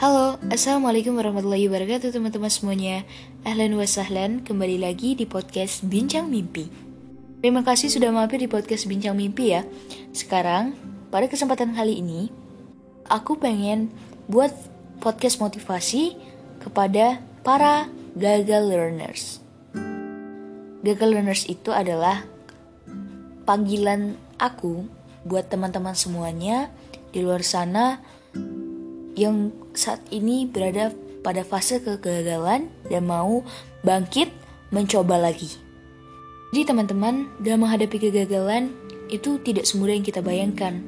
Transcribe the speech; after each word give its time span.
Halo, 0.00 0.40
Assalamualaikum 0.48 1.12
warahmatullahi 1.20 1.68
wabarakatuh 1.68 2.16
teman-teman 2.16 2.48
semuanya. 2.48 3.04
Ahlan 3.44 3.76
wa 3.76 3.84
sahlan, 3.84 4.40
kembali 4.40 4.80
lagi 4.80 5.12
di 5.12 5.28
podcast 5.28 5.84
Bincang 5.84 6.32
Mimpi. 6.32 6.72
Terima 7.44 7.60
kasih 7.60 7.92
sudah 7.92 8.08
mampir 8.08 8.40
di 8.40 8.48
podcast 8.48 8.88
Bincang 8.88 9.12
Mimpi 9.12 9.52
ya. 9.52 9.60
Sekarang, 10.16 10.72
pada 11.12 11.28
kesempatan 11.28 11.76
kali 11.76 12.00
ini 12.00 12.32
Aku 13.12 13.36
pengen 13.36 13.92
buat 14.24 14.48
podcast 15.04 15.36
motivasi 15.36 16.16
kepada 16.64 17.20
para 17.44 17.84
gagal 18.16 18.72
learners. 18.72 19.44
Gagal 20.80 21.08
learners 21.12 21.44
itu 21.44 21.76
adalah 21.76 22.24
panggilan 23.44 24.16
aku 24.40 24.80
buat 25.28 25.52
teman-teman 25.52 25.92
semuanya 25.92 26.72
di 27.12 27.20
luar 27.20 27.44
sana 27.44 28.00
yang 29.18 29.50
saat 29.74 30.02
ini 30.10 30.46
berada 30.46 30.94
pada 31.20 31.44
fase 31.44 31.80
kegagalan 31.80 32.70
dan 32.88 33.02
mau 33.04 33.44
bangkit 33.84 34.32
mencoba 34.70 35.20
lagi. 35.20 35.50
Jadi 36.50 36.66
teman-teman, 36.66 37.30
dalam 37.38 37.62
menghadapi 37.62 38.10
kegagalan 38.10 38.74
itu 39.10 39.38
tidak 39.42 39.66
semudah 39.66 39.94
yang 39.94 40.06
kita 40.06 40.18
bayangkan. 40.22 40.82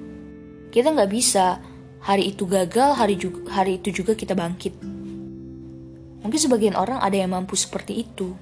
Kita 0.74 0.90
nggak 0.90 1.10
bisa 1.12 1.62
hari 2.02 2.34
itu 2.34 2.48
gagal, 2.50 2.98
hari 2.98 3.14
juga, 3.14 3.46
hari 3.50 3.78
itu 3.78 4.02
juga 4.02 4.18
kita 4.18 4.34
bangkit. 4.34 4.74
Mungkin 6.22 6.40
sebagian 6.40 6.78
orang 6.78 7.02
ada 7.02 7.14
yang 7.14 7.34
mampu 7.34 7.54
seperti 7.58 8.06
itu. 8.06 8.34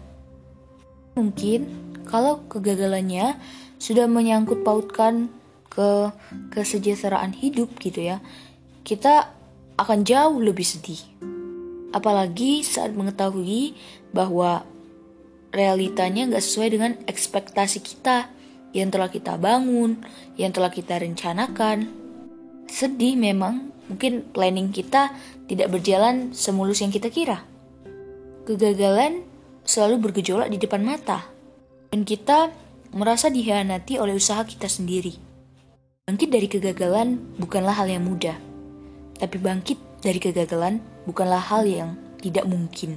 Mungkin 1.16 1.68
kalau 2.08 2.44
kegagalannya 2.48 3.36
sudah 3.80 4.04
menyangkut 4.08 4.64
pautkan 4.64 5.32
ke 5.72 6.12
kesejahteraan 6.52 7.32
hidup 7.36 7.72
gitu 7.80 8.04
ya, 8.04 8.20
kita 8.84 9.39
akan 9.80 10.04
jauh 10.04 10.36
lebih 10.36 10.64
sedih. 10.68 11.00
Apalagi 11.90 12.60
saat 12.60 12.92
mengetahui 12.92 13.72
bahwa 14.12 14.62
realitanya 15.50 16.28
nggak 16.28 16.44
sesuai 16.44 16.68
dengan 16.68 16.92
ekspektasi 17.08 17.80
kita 17.80 18.28
yang 18.76 18.92
telah 18.92 19.10
kita 19.10 19.34
bangun, 19.40 19.98
yang 20.38 20.52
telah 20.54 20.70
kita 20.70 21.00
rencanakan. 21.00 21.90
Sedih 22.70 23.18
memang, 23.18 23.74
mungkin 23.90 24.30
planning 24.30 24.70
kita 24.70 25.10
tidak 25.50 25.74
berjalan 25.74 26.30
semulus 26.36 26.84
yang 26.84 26.94
kita 26.94 27.10
kira. 27.10 27.42
Kegagalan 28.46 29.26
selalu 29.66 30.06
bergejolak 30.06 30.52
di 30.52 30.62
depan 30.62 30.86
mata, 30.86 31.26
dan 31.90 32.06
kita 32.06 32.54
merasa 32.94 33.26
dihianati 33.26 33.98
oleh 33.98 34.14
usaha 34.14 34.46
kita 34.46 34.70
sendiri. 34.70 35.18
Bangkit 36.06 36.30
dari 36.30 36.46
kegagalan 36.46 37.18
bukanlah 37.42 37.74
hal 37.74 37.90
yang 37.90 38.06
mudah 38.06 38.49
tapi 39.20 39.36
bangkit 39.36 40.00
dari 40.00 40.16
kegagalan 40.16 40.80
bukanlah 41.04 41.44
hal 41.52 41.68
yang 41.68 42.00
tidak 42.24 42.48
mungkin. 42.48 42.96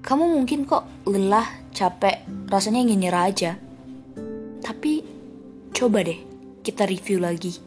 Kamu 0.00 0.32
mungkin 0.32 0.64
kok 0.64 0.88
lelah, 1.04 1.44
capek, 1.76 2.24
rasanya 2.48 2.80
ingin 2.80 3.04
nyerah 3.04 3.28
aja. 3.28 3.60
Tapi 4.64 5.04
coba 5.76 6.00
deh 6.00 6.16
kita 6.64 6.88
review 6.88 7.20
lagi. 7.20 7.60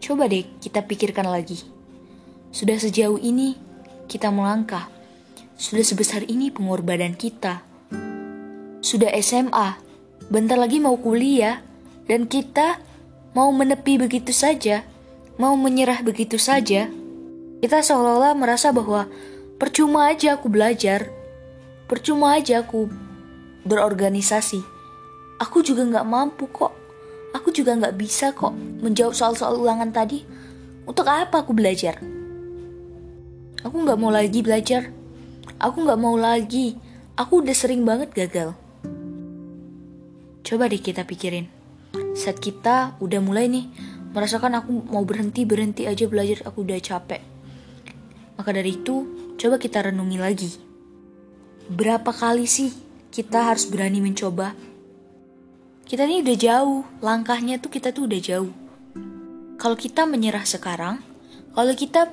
Coba 0.00 0.24
deh 0.24 0.48
kita 0.64 0.80
pikirkan 0.80 1.28
lagi. 1.28 1.60
Sudah 2.48 2.80
sejauh 2.80 3.20
ini 3.20 3.60
kita 4.08 4.32
melangkah. 4.32 4.88
Sudah 5.60 5.84
sebesar 5.84 6.24
ini 6.24 6.48
pengorbanan 6.48 7.20
kita. 7.20 7.60
Sudah 8.80 9.12
SMA, 9.20 9.76
bentar 10.32 10.56
lagi 10.56 10.80
mau 10.80 10.96
kuliah, 10.96 11.60
dan 12.08 12.28
kita 12.28 12.80
mau 13.32 13.48
menepi 13.52 13.96
begitu 14.00 14.32
saja 14.32 14.84
mau 15.34 15.58
menyerah 15.58 16.02
begitu 16.06 16.38
saja, 16.38 16.86
kita 17.58 17.80
seolah-olah 17.82 18.36
merasa 18.38 18.70
bahwa 18.70 19.10
percuma 19.58 20.12
aja 20.12 20.38
aku 20.38 20.46
belajar, 20.46 21.10
percuma 21.90 22.38
aja 22.38 22.62
aku 22.62 22.86
berorganisasi. 23.66 24.62
Aku 25.42 25.66
juga 25.66 25.82
nggak 25.82 26.06
mampu 26.06 26.46
kok, 26.46 26.70
aku 27.34 27.50
juga 27.50 27.74
nggak 27.74 27.96
bisa 27.98 28.30
kok 28.30 28.54
menjawab 28.54 29.16
soal-soal 29.16 29.58
ulangan 29.58 29.90
tadi. 29.90 30.22
Untuk 30.84 31.08
apa 31.08 31.42
aku 31.42 31.56
belajar? 31.56 31.98
Aku 33.64 33.76
nggak 33.80 33.96
mau 33.96 34.12
lagi 34.12 34.44
belajar. 34.44 34.92
Aku 35.56 35.88
nggak 35.88 35.96
mau 35.96 36.14
lagi. 36.20 36.76
Aku 37.16 37.40
udah 37.40 37.56
sering 37.56 37.80
banget 37.88 38.12
gagal. 38.12 38.52
Coba 40.44 40.68
deh 40.68 40.76
kita 40.76 41.08
pikirin. 41.08 41.48
Saat 42.12 42.44
kita 42.44 43.00
udah 43.00 43.20
mulai 43.24 43.48
nih 43.48 43.64
merasakan 44.14 44.62
aku 44.62 44.70
mau 44.94 45.02
berhenti 45.02 45.42
berhenti 45.42 45.90
aja 45.90 46.06
belajar 46.06 46.46
aku 46.46 46.62
udah 46.62 46.78
capek. 46.78 47.18
Maka 48.38 48.50
dari 48.54 48.78
itu 48.78 49.10
coba 49.34 49.58
kita 49.58 49.90
renungi 49.90 50.18
lagi. 50.22 50.50
Berapa 51.66 52.14
kali 52.14 52.46
sih 52.46 52.70
kita 53.10 53.50
harus 53.50 53.66
berani 53.66 53.98
mencoba? 53.98 54.54
Kita 55.84 56.06
ini 56.06 56.22
udah 56.22 56.36
jauh 56.38 56.80
langkahnya 57.02 57.58
tuh 57.58 57.74
kita 57.74 57.90
tuh 57.90 58.06
udah 58.06 58.20
jauh. 58.22 58.52
Kalau 59.58 59.74
kita 59.74 60.06
menyerah 60.06 60.46
sekarang 60.46 61.02
kalau 61.50 61.74
kita 61.74 62.06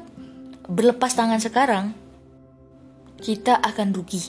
berlepas 0.65 1.13
tangan 1.13 1.37
sekarang 1.37 1.93
kita 3.21 3.61
akan 3.61 3.93
rugi. 3.93 4.25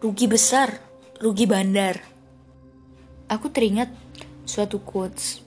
Rugi 0.00 0.24
besar 0.24 0.72
rugi 1.20 1.44
bandar. 1.44 2.00
Aku 3.28 3.52
teringat 3.52 3.92
suatu 4.46 4.80
quotes 4.80 5.45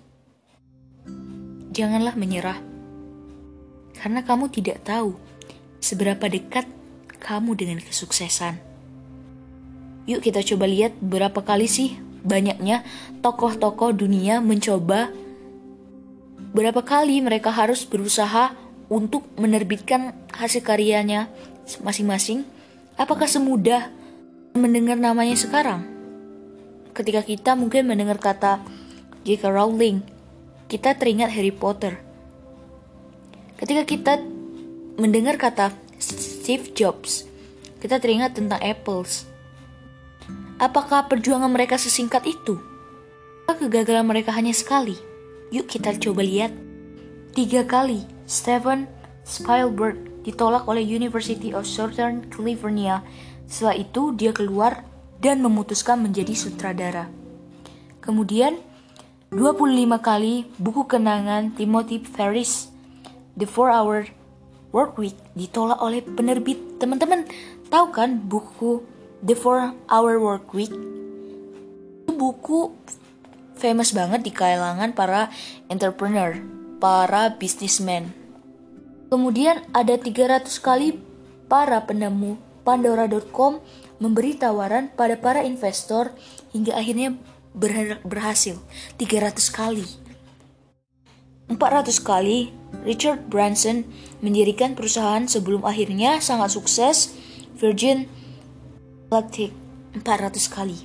janganlah 1.69 2.17
menyerah. 2.17 2.57
Karena 3.97 4.23
kamu 4.23 4.49
tidak 4.53 4.85
tahu 4.85 5.15
seberapa 5.79 6.25
dekat 6.29 6.65
kamu 7.19 7.55
dengan 7.55 7.79
kesuksesan. 7.83 8.57
Yuk 10.09 10.23
kita 10.23 10.41
coba 10.41 10.65
lihat 10.65 10.97
berapa 10.97 11.37
kali 11.43 11.69
sih 11.69 11.99
banyaknya 12.25 12.83
tokoh-tokoh 13.21 13.95
dunia 13.95 14.41
mencoba 14.43 15.11
berapa 16.49 16.81
kali 16.81 17.21
mereka 17.21 17.53
harus 17.53 17.85
berusaha 17.85 18.57
untuk 18.89 19.21
menerbitkan 19.37 20.17
hasil 20.33 20.65
karyanya 20.65 21.29
masing-masing. 21.85 22.41
Apakah 22.97 23.29
semudah 23.29 23.93
mendengar 24.57 24.97
namanya 24.97 25.37
sekarang? 25.37 25.85
Ketika 26.97 27.21
kita 27.21 27.53
mungkin 27.53 27.85
mendengar 27.85 28.17
kata 28.17 28.59
J.K. 29.23 29.45
Rowling 29.45 30.18
kita 30.69 30.93
teringat 30.93 31.33
Harry 31.33 31.49
Potter. 31.49 31.97
Ketika 33.57 33.83
kita 33.89 34.13
mendengar 35.01 35.41
kata 35.41 35.73
Steve 35.97 36.69
Jobs, 36.77 37.25
kita 37.81 37.97
teringat 37.97 38.37
tentang 38.37 38.61
Apples. 38.61 39.25
Apakah 40.61 41.09
perjuangan 41.09 41.49
mereka 41.49 41.81
sesingkat 41.81 42.21
itu? 42.29 42.61
Apakah 43.49 43.65
kegagalan 43.65 44.05
mereka 44.05 44.29
hanya 44.37 44.53
sekali? 44.53 44.93
Yuk 45.49 45.65
kita 45.65 45.97
coba 45.97 46.21
lihat. 46.21 46.53
Tiga 47.33 47.65
kali, 47.65 48.05
Steven 48.29 48.85
Spielberg 49.25 50.21
ditolak 50.21 50.69
oleh 50.69 50.85
University 50.85 51.49
of 51.49 51.65
Southern 51.65 52.29
California. 52.29 53.01
Setelah 53.49 53.73
itu 53.73 54.13
dia 54.13 54.29
keluar 54.29 54.85
dan 55.17 55.41
memutuskan 55.41 55.97
menjadi 55.97 56.37
sutradara. 56.37 57.09
Kemudian 58.05 58.68
25 59.29 59.85
kali 60.01 60.49
buku 60.57 60.89
kenangan 60.89 61.53
Timothy 61.53 62.01
Ferris 62.01 62.73
The 63.37 63.45
4 63.45 63.77
Hour 63.77 64.09
Work 64.73 64.97
Week 64.97 65.13
ditolak 65.37 65.77
oleh 65.85 66.01
penerbit. 66.01 66.81
Teman-teman 66.81 67.29
tahu 67.69 67.93
kan 67.93 68.17
buku 68.25 68.81
The 69.21 69.37
4 69.37 69.85
Hour 69.85 70.17
Work 70.17 70.49
Week? 70.57 70.73
Itu 72.09 72.11
buku 72.17 72.73
famous 73.53 73.93
banget 73.93 74.25
di 74.25 74.33
kalangan 74.33 74.97
para 74.97 75.29
entrepreneur, 75.69 76.33
para 76.81 77.37
businessman. 77.37 78.09
Kemudian 79.13 79.61
ada 79.77 79.93
300 79.93 80.49
kali 80.57 80.97
para 81.45 81.77
penemu 81.85 82.33
Pandora.com 82.65 83.61
memberi 84.01 84.33
tawaran 84.33 84.89
pada 84.89 85.13
para 85.21 85.45
investor 85.45 86.17
hingga 86.49 86.73
akhirnya 86.73 87.13
berhasil 87.53 88.57
300 88.97 89.35
kali. 89.49 89.87
400 91.49 91.97
kali 92.05 92.53
Richard 92.85 93.25
Branson 93.25 93.81
mendirikan 94.21 94.77
perusahaan 94.77 95.25
sebelum 95.25 95.65
akhirnya 95.65 96.21
sangat 96.21 96.53
sukses 96.53 97.09
Virgin 97.57 98.05
Galactic 99.09 99.49
400 99.97 100.53
kali. 100.53 100.77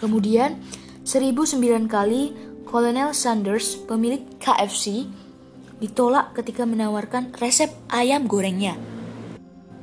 Kemudian 0.00 0.56
1009 1.04 1.60
kali 1.84 2.32
Colonel 2.64 3.12
Sanders 3.12 3.76
pemilik 3.76 4.24
KFC 4.40 5.08
ditolak 5.78 6.34
ketika 6.34 6.64
menawarkan 6.64 7.36
resep 7.36 7.70
ayam 7.92 8.24
gorengnya. 8.26 8.76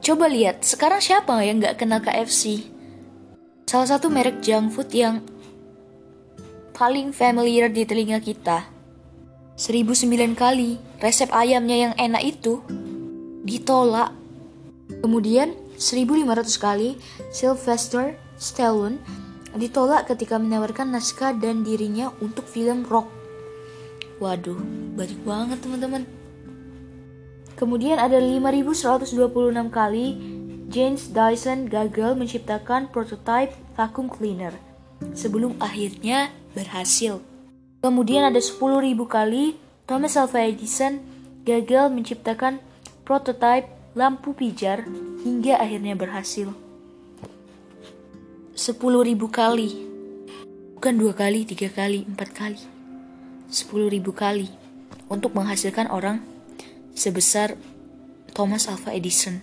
Coba 0.06 0.30
lihat, 0.30 0.62
sekarang 0.62 1.02
siapa 1.02 1.34
yang 1.42 1.58
nggak 1.62 1.82
kenal 1.82 1.98
KFC? 1.98 2.70
Salah 3.66 3.90
satu 3.98 4.14
merek 4.14 4.42
junk 4.46 4.70
food 4.78 4.94
yang 4.94 5.26
paling 6.76 7.16
familiar 7.16 7.72
di 7.72 7.88
telinga 7.88 8.20
kita. 8.20 8.68
1009 9.56 10.36
kali 10.36 10.76
resep 11.00 11.32
ayamnya 11.32 11.88
yang 11.88 11.94
enak 11.96 12.36
itu 12.36 12.60
ditolak. 13.48 14.12
Kemudian 15.00 15.56
1500 15.80 16.60
kali 16.60 17.00
Sylvester 17.32 18.20
Stallone 18.36 19.00
ditolak 19.56 20.12
ketika 20.12 20.36
menawarkan 20.36 20.92
naskah 20.92 21.32
dan 21.32 21.64
dirinya 21.64 22.12
untuk 22.20 22.44
film 22.44 22.84
rock. 22.84 23.08
Waduh, 24.20 24.60
banyak 25.00 25.20
banget 25.24 25.64
teman-teman. 25.64 26.04
Kemudian 27.56 28.04
ada 28.04 28.20
5126 28.20 29.16
kali 29.72 30.08
James 30.68 31.08
Dyson 31.16 31.72
gagal 31.72 32.20
menciptakan 32.20 32.92
prototipe 32.92 33.56
vacuum 33.80 34.12
cleaner 34.12 34.52
sebelum 35.16 35.56
akhirnya 35.64 36.36
berhasil. 36.56 37.20
Kemudian 37.84 38.26
ada 38.26 38.40
10.000 38.40 38.58
kali 39.06 39.60
Thomas 39.86 40.18
Alva 40.18 40.42
Edison 40.48 40.98
gagal 41.46 41.94
menciptakan 41.94 42.58
prototipe 43.06 43.70
lampu 43.94 44.34
pijar 44.34 44.88
hingga 45.22 45.62
akhirnya 45.62 45.94
berhasil. 45.94 46.50
10.000 48.56 48.82
kali. 49.30 49.70
Bukan 50.80 50.96
dua 50.96 51.14
kali, 51.14 51.46
tiga 51.46 51.70
kali, 51.70 52.08
empat 52.08 52.30
kali. 52.34 52.62
10.000 53.52 54.02
kali 54.16 54.50
untuk 55.12 55.38
menghasilkan 55.38 55.92
orang 55.94 56.26
sebesar 56.98 57.60
Thomas 58.36 58.68
Alva 58.68 58.92
Edison 58.92 59.40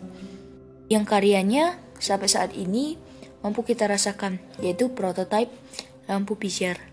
yang 0.92 1.08
karyanya 1.08 1.80
sampai 1.96 2.28
saat 2.28 2.52
ini 2.52 3.00
mampu 3.40 3.64
kita 3.64 3.88
rasakan 3.88 4.36
yaitu 4.60 4.92
prototipe 4.92 5.54
lampu 6.04 6.36
pijar. 6.36 6.91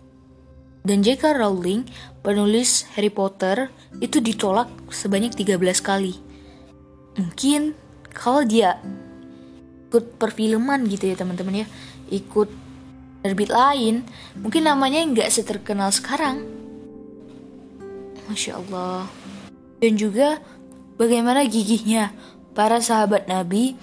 Dan 0.79 1.03
J.K. 1.03 1.35
Rowling, 1.35 1.85
penulis 2.23 2.87
Harry 2.95 3.11
Potter, 3.11 3.67
itu 3.99 4.23
ditolak 4.23 4.71
sebanyak 4.89 5.35
13 5.35 5.59
kali. 5.83 6.15
Mungkin 7.19 7.75
kalau 8.15 8.47
dia 8.47 8.79
ikut 9.89 10.21
perfilman 10.21 10.85
gitu 10.87 11.09
ya 11.11 11.15
teman-teman 11.19 11.65
ya, 11.65 11.67
ikut 12.13 12.49
terbit 13.19 13.51
lain, 13.51 14.07
mungkin 14.39 14.63
namanya 14.63 15.03
nggak 15.03 15.29
seterkenal 15.33 15.91
sekarang. 15.91 16.47
Masya 18.31 18.61
Allah. 18.61 19.09
Dan 19.81 19.99
juga 19.99 20.39
bagaimana 20.95 21.43
gigihnya 21.43 22.13
para 22.55 22.79
sahabat 22.79 23.27
Nabi 23.27 23.75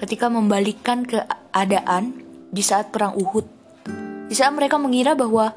ketika 0.00 0.32
membalikkan 0.32 1.04
keadaan 1.04 2.24
di 2.50 2.62
saat 2.64 2.90
perang 2.90 3.14
Uhud. 3.14 3.46
Di 4.26 4.34
saat 4.34 4.54
mereka 4.56 4.80
mengira 4.80 5.12
bahwa 5.12 5.52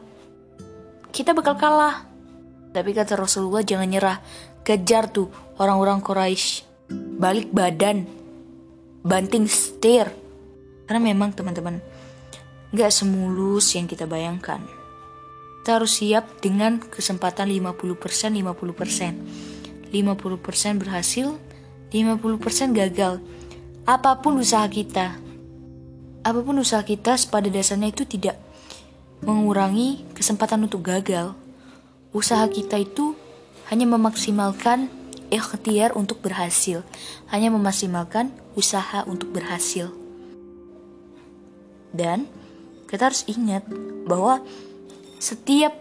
kita 1.13 1.37
bakal 1.37 1.53
kalah. 1.55 2.09
Tapi 2.73 2.89
kata 2.89 3.13
Rasulullah 3.13 3.61
jangan 3.61 3.85
nyerah. 3.85 4.17
Kejar 4.65 5.13
tuh 5.13 5.29
orang-orang 5.61 6.01
Quraisy. 6.01 6.65
Balik 7.21 7.53
badan. 7.53 8.09
Banting 9.05 9.45
setir. 9.45 10.09
Karena 10.89 10.99
memang 11.13 11.31
teman-teman, 11.31 11.79
gak 12.73 12.91
semulus 12.91 13.77
yang 13.77 13.87
kita 13.87 14.09
bayangkan. 14.09 14.59
Kita 15.61 15.79
harus 15.79 16.01
siap 16.01 16.43
dengan 16.43 16.81
kesempatan 16.81 17.47
50%, 17.47 18.35
50%. 18.35 19.93
50% 19.93 20.81
berhasil, 20.81 21.27
50% 21.93 22.73
gagal. 22.75 23.23
Apa 23.87 24.19
pun 24.19 24.41
usaha 24.41 24.65
kita, 24.67 25.15
apa 26.23 26.39
pun 26.39 26.55
usaha 26.59 26.81
kita 26.83 27.15
pada 27.27 27.47
dasarnya 27.51 27.91
itu 27.91 28.03
tidak 28.07 28.39
mengurangi 29.23 30.03
kesempatan 30.11 30.67
untuk 30.67 30.83
gagal. 30.83 31.31
Usaha 32.11 32.43
kita 32.51 32.77
itu 32.77 33.15
hanya 33.71 33.87
memaksimalkan 33.87 34.91
ikhtiar 35.31 35.95
untuk 35.97 36.21
berhasil, 36.21 36.85
hanya 37.31 37.49
memaksimalkan 37.49 38.29
usaha 38.53 39.01
untuk 39.07 39.33
berhasil. 39.33 39.89
Dan 41.89 42.29
kita 42.85 43.09
harus 43.09 43.25
ingat 43.25 43.65
bahwa 44.05 44.43
setiap 45.17 45.73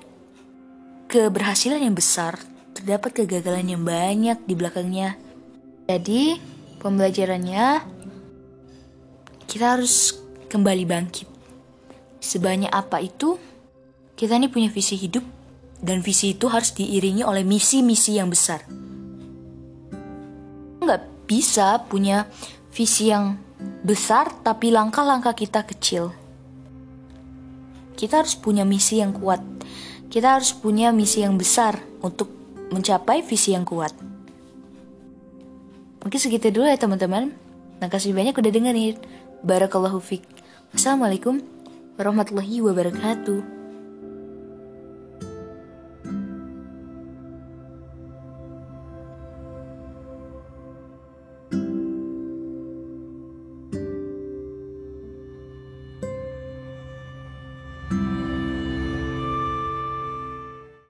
keberhasilan 1.11 1.83
yang 1.83 1.93
besar 1.93 2.41
terdapat 2.73 3.13
kegagalan 3.13 3.69
yang 3.69 3.83
banyak 3.85 4.39
di 4.49 4.55
belakangnya. 4.57 5.21
Jadi, 5.91 6.41
pembelajarannya 6.81 7.85
kita 9.45 9.77
harus 9.77 10.17
kembali 10.49 10.85
bangkit 10.89 11.32
sebanyak 12.23 12.71
apa 12.71 13.03
itu, 13.03 13.37
kita 14.15 14.39
ini 14.39 14.47
punya 14.47 14.71
visi 14.71 14.95
hidup 14.95 15.27
dan 15.83 15.99
visi 15.99 16.39
itu 16.39 16.47
harus 16.47 16.71
diiringi 16.73 17.27
oleh 17.27 17.43
misi-misi 17.43 18.17
yang 18.17 18.31
besar. 18.31 18.63
Nggak 20.79 21.27
bisa 21.27 21.83
punya 21.91 22.31
visi 22.71 23.11
yang 23.11 23.35
besar 23.83 24.31
tapi 24.47 24.71
langkah-langkah 24.71 25.35
kita 25.35 25.67
kecil. 25.67 26.15
Kita 27.99 28.23
harus 28.23 28.39
punya 28.39 28.63
misi 28.63 29.03
yang 29.03 29.11
kuat. 29.11 29.43
Kita 30.07 30.39
harus 30.39 30.55
punya 30.55 30.95
misi 30.95 31.27
yang 31.27 31.35
besar 31.35 31.83
untuk 32.03 32.31
mencapai 32.71 33.27
visi 33.27 33.53
yang 33.53 33.67
kuat. 33.67 33.93
Mungkin 36.03 36.19
segitu 36.19 36.51
dulu 36.51 36.67
ya 36.67 36.79
teman-teman. 36.79 37.31
Terima 37.79 37.89
kasih 37.91 38.15
banyak 38.15 38.35
udah 38.35 38.53
dengerin. 38.55 38.97
Barakallahu 39.43 39.99
fiqh. 40.03 40.27
Assalamualaikum 40.75 41.62
warahmatullahi 41.99 42.65
wabarakatuh. 42.65 43.62